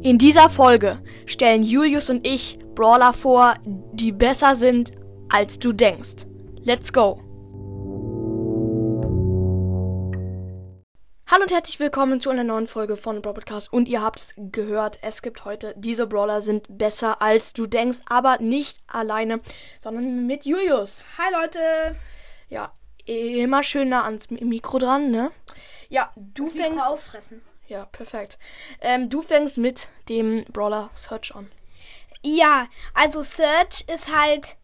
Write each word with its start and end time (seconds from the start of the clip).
In 0.00 0.16
dieser 0.16 0.48
Folge 0.48 1.02
stellen 1.26 1.64
Julius 1.64 2.08
und 2.08 2.24
ich 2.24 2.60
Brawler 2.76 3.12
vor, 3.12 3.54
die 3.64 4.12
besser 4.12 4.54
sind, 4.54 4.92
als 5.28 5.58
du 5.58 5.72
denkst. 5.72 6.24
Let's 6.62 6.92
go! 6.92 7.20
Hallo 11.26 11.42
und 11.42 11.50
herzlich 11.50 11.80
willkommen 11.80 12.20
zu 12.20 12.30
einer 12.30 12.44
neuen 12.44 12.68
Folge 12.68 12.96
von 12.96 13.20
Brawl 13.22 13.34
Podcast. 13.34 13.72
Und 13.72 13.88
ihr 13.88 14.00
habt 14.00 14.20
es 14.20 14.34
gehört, 14.36 15.00
es 15.02 15.20
gibt 15.20 15.44
heute, 15.44 15.74
diese 15.76 16.06
Brawler 16.06 16.42
sind 16.42 16.66
besser, 16.68 17.20
als 17.20 17.52
du 17.52 17.66
denkst, 17.66 17.98
aber 18.08 18.38
nicht 18.38 18.78
alleine, 18.86 19.40
sondern 19.82 20.28
mit 20.28 20.44
Julius. 20.46 21.02
Hi 21.18 21.32
Leute! 21.32 21.58
Ja, 22.48 22.72
immer 23.04 23.64
schön 23.64 23.88
nah 23.88 24.04
ans 24.04 24.30
Mikro 24.30 24.78
dran, 24.78 25.10
ne? 25.10 25.32
Ja, 25.88 26.12
du 26.14 26.44
Das 26.44 26.52
fängst. 26.52 26.76
Mikro 26.76 26.92
auffressen. 26.92 27.42
Ja, 27.68 27.84
perfekt. 27.86 28.38
Ähm, 28.80 29.08
du 29.08 29.22
fängst 29.22 29.56
mit 29.58 29.88
dem 30.08 30.44
Brawler 30.46 30.90
Search 30.94 31.34
an. 31.34 31.50
Ja, 32.22 32.66
also 32.94 33.22
Search 33.22 33.84
ist 33.92 34.14
halt. 34.14 34.56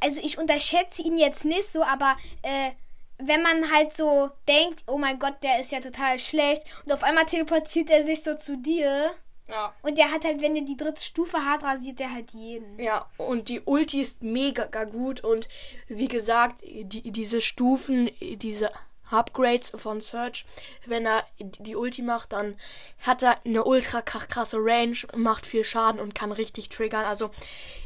Also 0.00 0.20
ich 0.24 0.38
unterschätze 0.38 1.02
ihn 1.02 1.16
jetzt 1.18 1.44
nicht 1.44 1.64
so, 1.64 1.82
aber 1.84 2.16
äh, 2.42 2.70
wenn 3.18 3.42
man 3.42 3.70
halt 3.72 3.96
so 3.96 4.30
denkt, 4.48 4.82
oh 4.88 4.98
mein 4.98 5.18
Gott, 5.20 5.36
der 5.44 5.60
ist 5.60 5.70
ja 5.70 5.78
total 5.78 6.18
schlecht 6.18 6.64
und 6.84 6.92
auf 6.92 7.04
einmal 7.04 7.24
teleportiert 7.26 7.88
er 7.88 8.04
sich 8.04 8.24
so 8.24 8.34
zu 8.36 8.56
dir 8.56 9.12
Ja. 9.48 9.72
und 9.82 9.96
der 9.98 10.10
hat 10.10 10.24
halt, 10.24 10.40
wenn 10.42 10.54
der 10.54 10.64
die 10.64 10.76
dritte 10.76 11.00
Stufe 11.00 11.44
hat, 11.44 11.62
rasiert 11.62 12.00
der 12.00 12.12
halt 12.12 12.32
jeden. 12.32 12.80
Ja, 12.80 13.06
und 13.16 13.48
die 13.48 13.60
Ulti 13.60 14.00
ist 14.00 14.24
mega 14.24 14.64
gut 14.86 15.20
und 15.22 15.48
wie 15.86 16.08
gesagt, 16.08 16.62
die, 16.64 17.12
diese 17.12 17.40
Stufen, 17.40 18.10
diese 18.20 18.70
Upgrades 19.12 19.70
von 19.74 20.00
Search, 20.00 20.44
wenn 20.86 21.06
er 21.06 21.24
die 21.38 21.76
Ulti 21.76 22.02
macht, 22.02 22.32
dann 22.32 22.56
hat 23.00 23.22
er 23.22 23.34
eine 23.44 23.64
ultra 23.64 24.02
krasse 24.02 24.56
Range, 24.58 24.96
macht 25.14 25.46
viel 25.46 25.64
Schaden 25.64 26.00
und 26.00 26.14
kann 26.14 26.32
richtig 26.32 26.68
triggern. 26.68 27.04
Also 27.04 27.30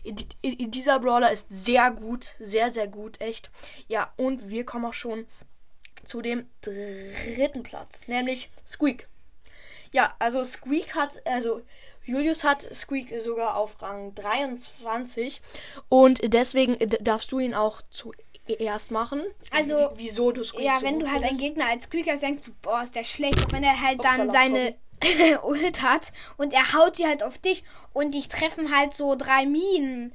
die- 0.04 0.70
dieser 0.70 0.98
Brawler 1.00 1.32
ist 1.32 1.48
sehr 1.50 1.90
gut, 1.90 2.34
sehr, 2.38 2.70
sehr 2.70 2.88
gut, 2.88 3.20
echt. 3.20 3.50
Ja, 3.88 4.12
und 4.16 4.48
wir 4.50 4.64
kommen 4.64 4.84
auch 4.86 4.94
schon 4.94 5.26
zu 6.04 6.22
dem 6.22 6.48
dritten 6.62 7.62
Platz, 7.64 8.06
nämlich 8.06 8.50
Squeak. 8.66 9.08
Ja, 9.92 10.14
also 10.18 10.44
Squeak 10.44 10.94
hat, 10.94 11.26
also 11.26 11.62
Julius 12.04 12.44
hat 12.44 12.62
Squeak 12.74 13.12
sogar 13.20 13.56
auf 13.56 13.80
Rang 13.82 14.14
23 14.14 15.40
und 15.88 16.20
deswegen 16.32 16.78
d- 16.78 16.98
darfst 17.00 17.32
du 17.32 17.40
ihn 17.40 17.54
auch 17.54 17.82
zuerst 18.46 18.90
machen. 18.90 19.22
Also, 19.50 19.76
Wie- 19.76 19.88
wieso 20.04 20.32
du 20.32 20.44
Squeak 20.44 20.64
Ja, 20.64 20.78
wenn 20.82 20.94
gut 21.00 21.08
du 21.08 21.12
halt 21.12 21.24
einen. 21.24 21.38
Gegner 21.38 21.66
als 21.70 21.88
hast, 22.08 22.22
denkst 22.22 22.44
du, 22.44 22.52
boah, 22.62 22.82
ist 22.82 22.94
der 22.94 23.04
schlecht. 23.04 23.44
Auch 23.46 23.52
wenn 23.52 23.64
er 23.64 23.80
halt 23.80 24.02
dann 24.04 24.30
seine 24.30 24.74
Ult 25.44 25.82
hat 25.82 26.12
und 26.36 26.52
er 26.54 26.72
haut 26.72 26.98
die 26.98 27.06
halt 27.06 27.22
auf 27.22 27.38
dich 27.38 27.64
und 27.92 28.14
dich 28.14 28.28
treffen 28.28 28.74
halt 28.74 28.94
so 28.94 29.14
drei 29.14 29.44
Minen, 29.46 30.12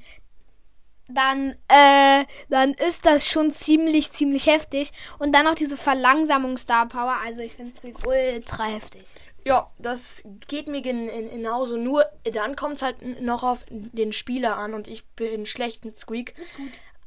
dann, 1.08 1.56
äh, 1.68 2.24
dann 2.48 2.72
ist 2.74 3.04
das 3.06 3.28
schon 3.28 3.50
ziemlich, 3.50 4.12
ziemlich 4.12 4.46
heftig. 4.46 4.92
Und 5.18 5.32
dann 5.32 5.44
noch 5.44 5.54
diese 5.54 5.76
Verlangsamungs-Star 5.76 6.88
Power. 6.88 7.16
Also 7.24 7.40
ich 7.42 7.54
finde 7.54 7.74
Squeak 7.74 8.06
ultra 8.06 8.64
heftig. 8.64 9.02
Ja, 9.44 9.70
das 9.78 10.22
geht 10.46 10.68
mir 10.68 10.80
gen 10.82 11.08
genauso. 11.08 11.76
Nur 11.76 12.06
dann 12.32 12.54
kommt 12.56 12.76
es 12.76 12.82
halt 12.82 13.20
noch 13.20 13.42
auf 13.42 13.64
den 13.68 14.12
Spieler 14.12 14.56
an 14.56 14.72
und 14.72 14.86
ich 14.88 15.04
bin 15.10 15.46
schlecht 15.46 15.84
mit 15.84 15.96
Squeak. 15.98 16.34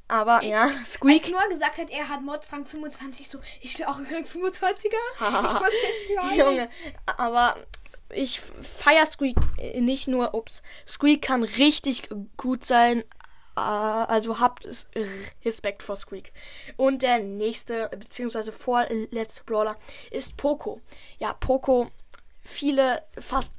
Aber 0.07 0.43
ja, 0.43 0.65
Als 0.65 0.93
Squeak. 0.93 1.29
Noah 1.31 1.49
gesagt 1.49 1.77
hat, 1.77 1.89
er 1.89 2.09
hat 2.09 2.21
Mods 2.21 2.51
Rang 2.51 2.65
25, 2.65 3.27
so, 3.27 3.39
ich 3.61 3.77
will 3.79 3.85
auch 3.85 3.97
einen 3.97 4.05
Rang 4.05 4.25
25er. 4.25 4.93
ich 5.17 5.53
muss 5.59 6.29
freuen. 6.29 6.39
Junge, 6.39 6.69
aber 7.17 7.55
ich 8.09 8.39
feier 8.39 9.05
Squeak 9.05 9.37
äh, 9.57 9.81
nicht 9.81 10.07
nur, 10.07 10.33
ups, 10.35 10.61
Squeak 10.87 11.23
kann 11.23 11.43
richtig 11.43 12.09
gut 12.37 12.65
sein, 12.65 12.99
äh, 13.55 13.59
also 13.59 14.39
habt 14.39 14.65
es 14.65 14.85
Respekt 15.43 15.81
vor 15.81 15.95
Squeak. 15.95 16.31
Und 16.77 17.01
der 17.01 17.19
nächste, 17.19 17.89
beziehungsweise 17.89 18.51
vorletzte 18.51 19.43
Brawler 19.43 19.75
ist 20.11 20.37
Poco. 20.37 20.81
Ja, 21.17 21.33
Poco, 21.33 21.89
viele, 22.43 23.03
fast 23.19 23.51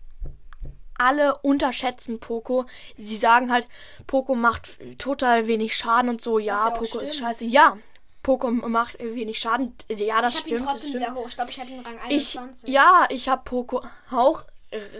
alle 0.98 1.36
unterschätzen 1.38 2.20
Poco. 2.20 2.66
Sie 2.96 3.16
sagen 3.16 3.52
halt, 3.52 3.66
Poco 4.06 4.34
macht 4.34 4.78
total 4.98 5.46
wenig 5.46 5.76
Schaden 5.76 6.08
und 6.10 6.22
so. 6.22 6.38
Ja, 6.38 6.68
ja 6.68 6.70
Poco 6.70 6.98
ist 7.00 7.16
scheiße. 7.16 7.44
Ja, 7.44 7.76
Poco 8.22 8.50
macht 8.50 8.98
wenig 8.98 9.38
Schaden. 9.38 9.74
Ja, 9.88 10.20
das 10.22 10.34
Ich 10.34 10.38
habe 10.40 10.48
stimmt. 10.48 10.50
ihn 10.50 10.56
das 10.58 10.66
trotzdem 10.66 10.88
stimmt. 10.90 11.04
sehr 11.04 11.14
hoch. 11.14 11.28
Ich 11.28 11.36
glaube, 11.36 11.50
ich 11.50 11.60
habe 11.60 11.70
ihn 11.70 11.80
Rang 11.80 11.94
Ich, 12.08 12.38
21. 12.38 12.68
ja, 12.68 13.06
ich 13.10 13.28
habe 13.28 13.42
Poco 13.44 13.82
auch 14.10 14.44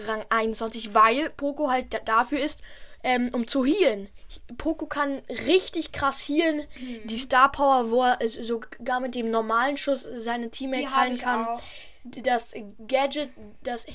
Rang 0.06 0.24
21, 0.30 0.94
weil 0.94 1.30
Poco 1.30 1.68
halt 1.70 1.92
da, 1.92 1.98
dafür 1.98 2.38
ist, 2.40 2.60
ähm, 3.02 3.30
um 3.32 3.46
zu 3.46 3.64
healen. 3.64 4.08
Poco 4.58 4.86
kann 4.86 5.22
richtig 5.46 5.92
krass 5.92 6.20
healen. 6.20 6.66
Mhm. 6.80 7.06
Die 7.06 7.18
Star 7.18 7.50
Power, 7.50 7.90
wo 7.90 8.02
er 8.02 8.18
es 8.20 8.34
sogar 8.34 9.00
mit 9.00 9.14
dem 9.14 9.30
normalen 9.30 9.76
Schuss 9.76 10.02
seine 10.16 10.50
Teammates 10.50 10.94
heilen 10.94 11.14
ich 11.14 11.22
kann. 11.22 11.46
auch. 11.46 11.60
Das 12.04 12.54
Gadget, 12.86 13.30
das 13.64 13.86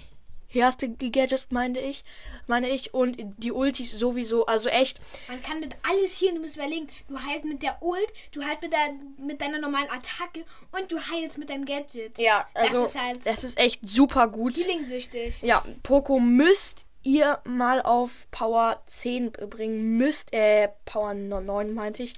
erste 0.60 0.90
Gadget 0.90 1.52
meinte 1.52 1.80
ich, 1.80 2.04
meine 2.48 2.70
ich 2.70 2.94
und 2.94 3.18
die 3.38 3.52
Ultis 3.52 3.92
sowieso, 3.92 4.46
also 4.46 4.70
echt. 4.70 5.00
Man 5.28 5.42
kann 5.42 5.60
mit 5.60 5.76
alles 5.90 6.18
hier, 6.18 6.34
du 6.34 6.42
musst 6.42 6.56
überlegen, 6.56 6.88
du 7.08 7.18
heilst 7.18 7.46
mit 7.46 7.64
der 7.64 7.82
Ult, 7.82 8.12
du 8.32 8.42
heilst 8.44 8.62
mit, 8.62 8.74
der, 8.74 9.26
mit 9.26 9.42
deiner 9.42 9.60
normalen 9.60 9.90
Attacke 9.90 10.46
und 10.72 10.92
du 10.92 10.98
heilst 10.98 11.38
mit 11.38 11.50
deinem 11.50 11.66
Gadget. 11.66 12.18
Ja, 12.18 12.48
also 12.54 12.84
das 12.84 12.90
ist 12.90 13.02
halt 13.02 13.26
das 13.26 13.44
ist 13.44 13.58
echt 13.58 13.88
super 13.88 14.28
gut. 14.28 14.56
healing-süchtig. 14.56 15.42
Ja, 15.44 15.64
Poco 15.84 16.20
müsst 16.20 16.86
ihr 17.04 17.40
mal 17.46 17.82
auf 17.82 18.28
Power 18.32 18.82
10 18.86 19.32
bringen. 19.32 19.98
Müsst, 19.98 20.34
äh, 20.34 20.70
Power 20.86 21.14
9 21.14 21.74
meinte 21.74 22.04
ich. 22.04 22.14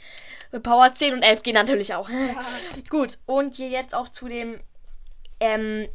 Power 0.62 0.94
10 0.94 1.14
und 1.14 1.24
11 1.24 1.44
gehen 1.44 1.54
natürlich 1.54 1.94
auch. 1.94 2.10
Gut, 2.90 3.18
und 3.26 3.56
hier 3.56 3.70
jetzt 3.70 3.96
auch 3.96 4.10
zu 4.10 4.28
dem 4.28 4.60
ähm, 5.40 5.88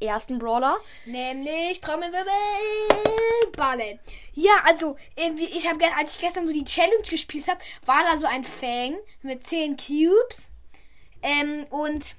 ersten 0.00 0.38
Brawler. 0.38 0.76
Nämlich 1.06 1.80
Trommelwirbel, 1.80 2.32
Barley. 3.56 3.98
Ja, 4.32 4.52
also, 4.64 4.96
äh, 5.16 5.30
ich 5.32 5.68
habe 5.68 5.78
als 5.98 6.14
ich 6.14 6.20
gestern 6.20 6.46
so 6.46 6.52
die 6.52 6.64
Challenge 6.64 7.02
gespielt 7.08 7.48
habe, 7.48 7.60
war 7.84 8.02
da 8.10 8.18
so 8.18 8.26
ein 8.26 8.44
Fang 8.44 8.96
mit 9.22 9.46
10 9.46 9.76
Cubes. 9.76 10.50
Ähm, 11.22 11.66
und 11.70 12.16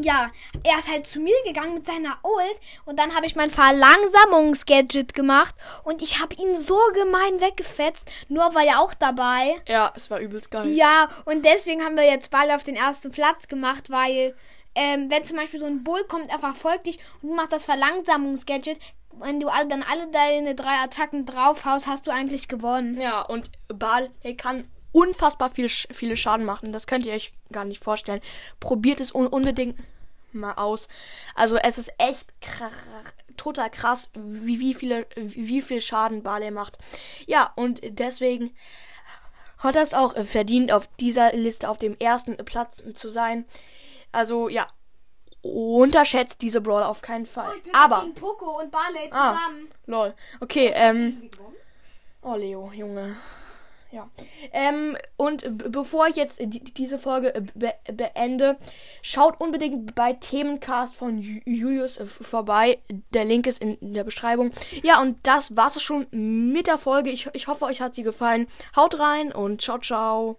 ja, 0.00 0.30
er 0.62 0.78
ist 0.78 0.90
halt 0.90 1.06
zu 1.06 1.20
mir 1.20 1.34
gegangen 1.44 1.74
mit 1.74 1.86
seiner 1.86 2.18
Ult 2.22 2.60
und 2.84 2.98
dann 2.98 3.14
habe 3.14 3.26
ich 3.26 3.36
mein 3.36 3.50
Verlangsamungs-Gadget 3.50 5.14
gemacht 5.14 5.54
und 5.84 6.02
ich 6.02 6.20
habe 6.20 6.34
ihn 6.36 6.56
so 6.56 6.78
gemein 6.94 7.40
weggefetzt. 7.40 8.10
Nur 8.28 8.54
war 8.54 8.62
ja 8.62 8.78
auch 8.78 8.94
dabei. 8.94 9.60
Ja, 9.66 9.92
es 9.96 10.10
war 10.10 10.20
übelst 10.20 10.50
geil. 10.50 10.68
Ja, 10.68 11.08
und 11.24 11.44
deswegen 11.44 11.84
haben 11.84 11.96
wir 11.96 12.04
jetzt 12.04 12.30
Ball 12.30 12.50
auf 12.50 12.62
den 12.62 12.76
ersten 12.76 13.10
Platz 13.10 13.48
gemacht, 13.48 13.90
weil 13.90 14.34
ähm, 14.74 15.10
wenn 15.10 15.24
zum 15.24 15.36
Beispiel 15.36 15.60
so 15.60 15.66
ein 15.66 15.84
Bull 15.84 16.04
kommt, 16.04 16.30
er 16.30 16.38
verfolgt 16.38 16.86
dich 16.86 16.98
und 17.22 17.30
du 17.30 17.34
machst 17.34 17.52
das 17.52 17.64
Verlangsamungs-Gadget, 17.64 18.78
wenn 19.18 19.40
du 19.40 19.48
dann 19.68 19.82
alle 19.82 20.08
deine 20.10 20.54
drei 20.54 20.76
Attacken 20.82 21.26
draufhaust, 21.26 21.86
hast 21.86 22.06
du 22.06 22.10
eigentlich 22.10 22.48
gewonnen. 22.48 23.00
Ja, 23.00 23.20
und 23.22 23.50
Bal, 23.68 24.08
er 24.22 24.34
kann 24.34 24.68
unfassbar 24.92 25.50
viel, 25.50 25.68
viele 25.68 26.16
Schaden 26.16 26.46
machen. 26.46 26.72
Das 26.72 26.86
könnt 26.86 27.06
ihr 27.06 27.12
euch 27.12 27.32
gar 27.52 27.64
nicht 27.64 27.82
vorstellen. 27.82 28.20
Probiert 28.60 29.00
es 29.00 29.12
un 29.14 29.26
unbedingt 29.26 29.78
mal 30.32 30.54
aus. 30.54 30.88
Also 31.34 31.56
es 31.56 31.76
ist 31.76 31.92
echt 31.98 32.32
kra- 32.42 32.70
total 33.36 33.70
krass, 33.70 34.08
wie, 34.14 34.60
wie, 34.60 34.74
viele, 34.74 35.06
wie 35.16 35.60
viel 35.62 35.80
Schaden 35.80 36.22
Barley 36.22 36.50
macht. 36.50 36.78
Ja, 37.26 37.52
und 37.56 37.80
deswegen 37.82 38.54
hat 39.58 39.76
es 39.76 39.92
auch 39.92 40.14
verdient, 40.24 40.72
auf 40.72 40.88
dieser 40.98 41.32
Liste 41.32 41.68
auf 41.68 41.78
dem 41.78 41.96
ersten 41.98 42.36
Platz 42.38 42.82
zu 42.94 43.10
sein. 43.10 43.44
Also 44.12 44.48
ja, 44.48 44.66
unterschätzt 45.42 46.42
diese 46.42 46.60
Brawler 46.60 46.88
auf 46.88 47.02
keinen 47.02 47.26
Fall. 47.26 47.48
Aber, 47.72 48.02
gegen 48.02 48.14
Poco 48.14 48.60
und 48.60 48.70
Barley 48.70 49.08
ah, 49.12 49.36
lol. 49.86 50.14
Okay, 50.40 50.72
ähm, 50.74 51.30
Oh, 52.22 52.34
Leo, 52.34 52.70
Junge. 52.74 53.16
Ja. 53.92 54.08
Ähm, 54.52 54.96
und 55.16 55.42
bevor 55.72 56.06
ich 56.06 56.14
jetzt 56.14 56.38
die, 56.40 56.62
diese 56.62 56.96
Folge 56.96 57.34
äh, 57.34 57.42
be 57.54 57.72
beende, 57.92 58.56
schaut 59.02 59.40
unbedingt 59.40 59.96
bei 59.96 60.12
Themencast 60.12 60.94
von 60.94 61.18
Ju- 61.20 61.42
Julius 61.44 61.96
äh, 61.96 62.06
vorbei. 62.06 62.78
Der 63.14 63.24
Link 63.24 63.48
ist 63.48 63.60
in, 63.60 63.76
in 63.78 63.94
der 63.94 64.04
Beschreibung. 64.04 64.52
Ja, 64.84 65.00
und 65.00 65.18
das 65.24 65.56
war's 65.56 65.82
schon 65.82 66.06
mit 66.12 66.68
der 66.68 66.78
Folge. 66.78 67.10
Ich, 67.10 67.28
ich 67.32 67.48
hoffe, 67.48 67.64
euch 67.64 67.80
hat 67.80 67.96
sie 67.96 68.04
gefallen. 68.04 68.46
Haut 68.76 69.00
rein 69.00 69.32
und 69.32 69.60
ciao, 69.60 69.78
ciao. 69.78 70.36